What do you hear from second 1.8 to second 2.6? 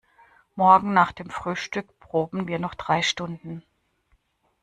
proben wir